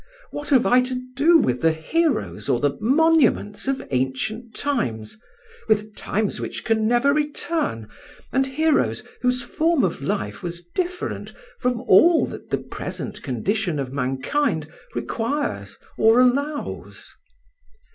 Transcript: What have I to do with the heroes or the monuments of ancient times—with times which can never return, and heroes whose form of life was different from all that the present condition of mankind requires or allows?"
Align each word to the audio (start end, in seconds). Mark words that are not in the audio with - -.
What 0.31 0.49
have 0.49 0.65
I 0.65 0.81
to 0.81 0.99
do 1.13 1.37
with 1.37 1.61
the 1.61 1.73
heroes 1.73 2.49
or 2.49 2.59
the 2.59 2.75
monuments 2.81 3.67
of 3.67 3.85
ancient 3.91 4.55
times—with 4.55 5.95
times 5.95 6.39
which 6.41 6.65
can 6.65 6.87
never 6.87 7.13
return, 7.13 7.87
and 8.33 8.47
heroes 8.47 9.03
whose 9.21 9.43
form 9.43 9.83
of 9.83 10.01
life 10.01 10.41
was 10.41 10.65
different 10.73 11.33
from 11.59 11.81
all 11.81 12.25
that 12.25 12.49
the 12.49 12.57
present 12.57 13.21
condition 13.21 13.77
of 13.77 13.93
mankind 13.93 14.67
requires 14.95 15.77
or 15.99 16.19
allows?" 16.19 17.15